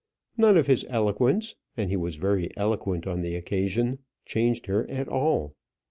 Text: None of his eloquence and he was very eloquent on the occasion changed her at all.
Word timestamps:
None 0.35 0.57
of 0.57 0.65
his 0.65 0.83
eloquence 0.89 1.53
and 1.77 1.91
he 1.91 1.95
was 1.95 2.15
very 2.15 2.49
eloquent 2.57 3.05
on 3.05 3.21
the 3.21 3.35
occasion 3.35 3.99
changed 4.25 4.65
her 4.65 4.89
at 4.89 5.07
all. 5.07 5.53